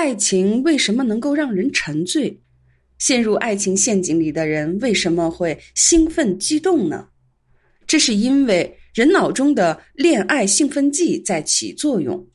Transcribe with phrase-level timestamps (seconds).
[0.00, 2.40] 爱情为什么能够让人沉醉？
[2.96, 7.08] 陷入爱情陷阱里的人为什么会兴奋激动呢？
[7.86, 12.26] 这是因为人脑中的恋爱兴奋剂在起作用。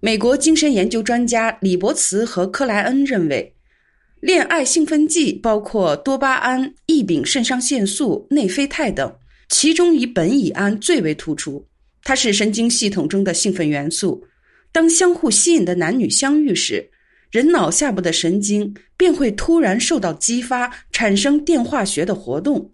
[0.00, 3.54] 美国精神研究专家李伯茨和克莱恩认为，
[4.18, 9.16] 恋爱兴奋剂包括多巴胺、异丙肾上腺素、内啡肽等，
[9.48, 11.64] 其中以苯乙胺最为突出。
[12.02, 14.20] 它是神经系统中的兴奋元素。
[14.78, 16.88] 当相互吸引的男女相遇时，
[17.32, 22.70] 人脑下部的神经便会突然受到激发，产生电化学的活动。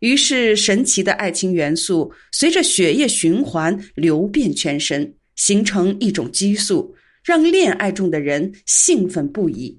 [0.00, 9.78] 于是，神奇的爱情元素随着血液循环流遍全身，形成一种激素，让恋爱中的人兴奋不已。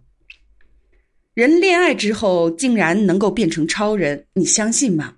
[1.33, 5.15] 人恋爱之后竟然能够变成超人，你相信吗？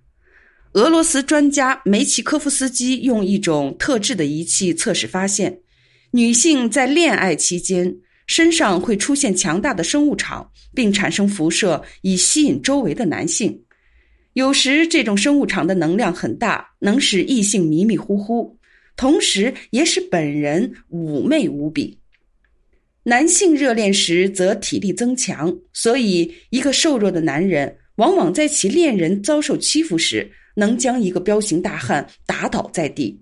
[0.74, 5.60] 俄罗斯专家梅奇科夫斯基用一种特制的仪器测试发现。
[6.12, 13.62] 女性在恋爱期间身上会出现强大的生物场，并产生辐射以吸引周围的男性。
[14.34, 18.58] 有时这种生物场的能量很大，能使异性迷迷糊糊，
[18.96, 21.98] 同时也使本人妩媚无比。
[23.04, 33.20] 男性热恋时则体力增强，所以一个瘦弱的男人往往在其恋人遭受欺负时，能将一个彪形大汉打倒在地。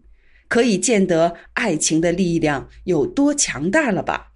[0.47, 4.31] 可以见得爱情的力量有多强大了吧？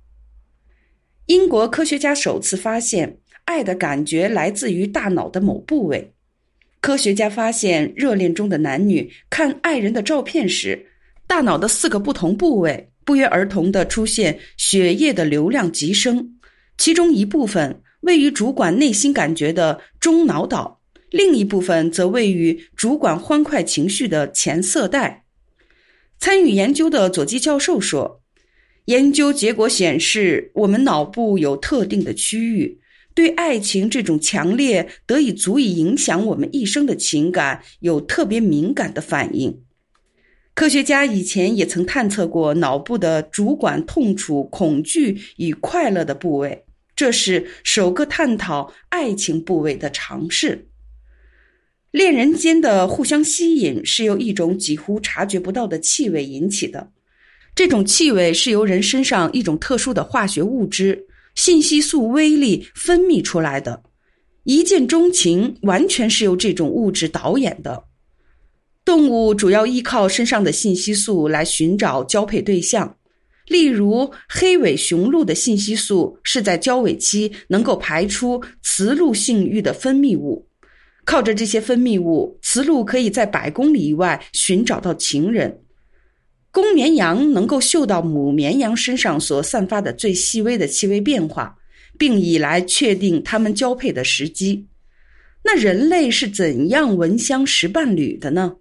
[1.28, 6.14] 英国科学家首次发现，爱的感觉来自于大脑的某部位。
[6.82, 10.88] 科学家发现，热恋中的男女看爱人的照片时，
[11.28, 16.40] 大脑的四个不同部位不约而同地出现血液的流量急升，
[16.78, 25.26] 其中一部分位于主管内心感觉的中脑岛，另一部分则位于主管欢快情绪的前色带。
[26.20, 28.22] 参与研究的佐基教授说
[28.86, 32.82] ：“研究结果显示，我们脑部有特定的区域，
[33.14, 39.62] 对爱情这种强烈得以足以影响我们一生的情感有特别敏感的反应。”
[40.54, 46.66] 科学家以前也曾探测过脑部的主管痛楚、恐惧与快乐的部位，
[46.98, 50.69] 这是首个探讨爱情部位的尝试。
[51.92, 56.92] 恋人间的互相吸引是由一种几乎察觉不到的气味引起的，
[57.56, 63.82] 这种气味是由人身上一种特殊的化学物质——信息素微粒分泌出来的。
[64.44, 67.84] 一见钟情完全是由这种物质导演的。
[68.86, 72.98] 动物主要依靠身上的信息素来寻找交配对象，
[73.48, 80.48] 例如黑尾雄鹿的信息素是在交尾期能够排出雌鹿性欲的分泌物。
[81.10, 85.62] 靠着这些分泌物，雌鹿可以在百公里以外寻找到情人。
[86.52, 91.58] 公绵羊能够嗅到母绵羊身上所散发的最细微的气味变化，
[91.98, 94.68] 并以来确定它们交配的时机。
[95.44, 98.58] 那人类是怎样闻香识伴侣的呢？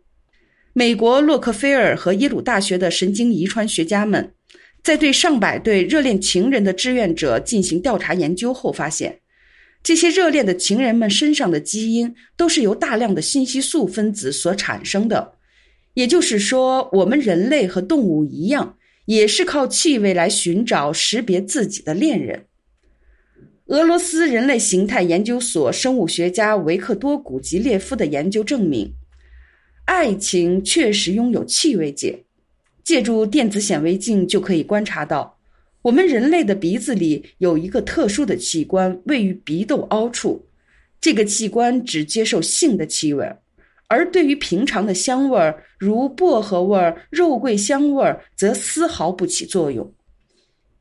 [0.72, 4.32] 美国洛克菲尔和耶鲁大学的神经遗传学家们，
[4.82, 9.20] 在对上百对热恋情人的志愿者进行调查研究后发现。
[9.82, 15.32] 这些热恋的情人们身上的基因都是由大量的信息素分子所产生的，
[15.94, 22.44] 也就是说，我们人类和动物一样，也是靠气味来寻找、识别自己的恋人。
[23.66, 28.92] 俄罗斯人类形态研究所生物学家维克多·古吉列夫的研究证明，
[29.86, 32.24] 爱情确实拥有气味界，
[32.84, 35.37] 借助电子显微镜就可以观察到。
[35.88, 40.46] 我们人类的鼻子里有一个特殊的器官，位于鼻窦凹处。
[41.00, 43.26] 这个器官只接受性的气味，
[43.86, 49.90] 而对于平常的香味儿，如薄荷味儿、肉桂香味儿，则丝毫不起作用。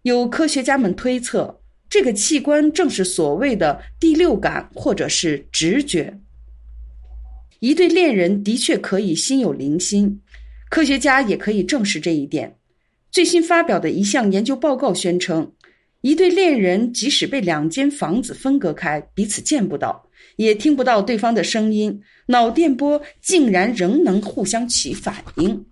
[0.02, 6.20] 有科学家们推测，这个器官正是所谓的第六感，或者是直觉。
[7.62, 10.18] 一对恋人的确可以心有灵犀，
[10.70, 12.58] 科学家也可以证实这一点。
[13.10, 15.52] 最新发表的一项研究报告宣称，
[16.02, 25.66] 一对恋人即使被两间房子分隔开，彼此见不到，也听不到对方的声音，脑电波竟然仍能互相起反应。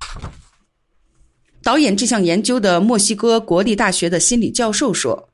[1.61, 5.29] 导演这项研究的墨西哥国立大学的心理教授说：“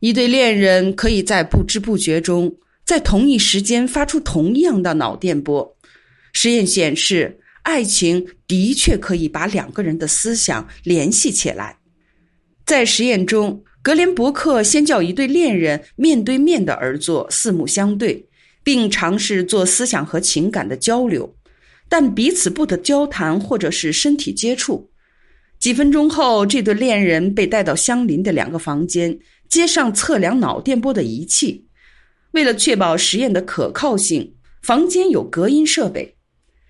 [0.00, 2.54] 一对恋人可以在不知不觉中，
[2.84, 5.76] 在同一时间发出同样的脑电波。
[6.32, 11.78] 实验显示。”爱情的确可以把两个人的思想联系起来。
[12.64, 18.26] 在实验中，格林伯克先叫一对恋人面对面的而坐，四目相对，
[18.62, 21.34] 并尝试做思想和情感的交流，
[21.88, 24.90] 但彼此不得交谈或者是身体接触。
[25.58, 29.18] 几分钟后，这对恋人被带到相邻的两个房间，
[29.48, 31.66] 接上测量脑电波的仪器。
[32.32, 36.16] 为了确保实验的可靠性，房间有隔音设备。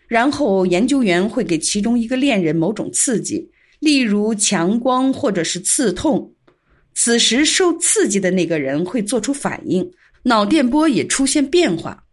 [0.06, 6.32] 然后研究员会给其中一个恋人某种刺激，例如强光或者是刺痛。
[6.94, 9.90] 此时受刺激的那个人会做出反应，
[10.22, 12.04] 脑电波也出现变化。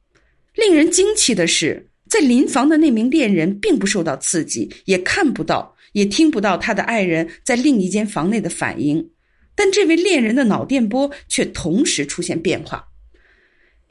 [0.56, 5.76] 令人惊奇的是，在邻房的那名恋人并不受到刺激，也看不到。
[5.94, 9.10] 也听不到他的爱人在另一间房内的反应，
[9.54, 12.88] 但这位恋人的脑电波却同时出现变化。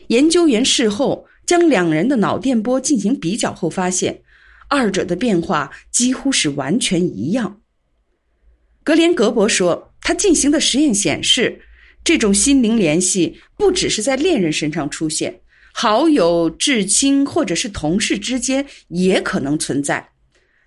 [0.06, 4.22] 研究员事后将两人的脑电波进行比较后发现，
[4.68, 7.60] 二者的变化几乎是完全一样。
[8.84, 11.62] 格连格伯说，他进行的实验显示，
[12.04, 15.40] 这种心灵联系不只是在恋人身上出现，
[15.72, 20.10] 好友、至亲或者是同事之间也可能存在。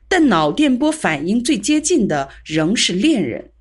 [0.09, 3.51] 但脑电波反应最接近的仍是恋人。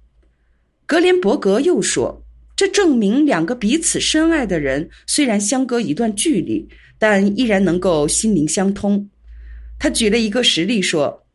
[0.86, 2.21] 格连伯格又说，
[2.62, 6.64] 这证明两个彼此深爱的人虽然相隔一段距离，
[6.96, 9.10] 但依然能够心灵相通。
[9.80, 11.26] 他举了一个实例说，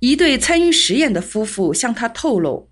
[0.00, 2.68] 一对参与实验的夫妇向他透露，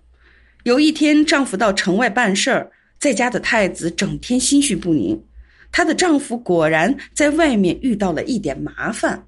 [0.64, 5.22] 有一天丈夫到城外办事儿，在家的太子整天心绪不宁。
[5.70, 9.24] 她的丈夫果然在外面遇到了一点麻烦。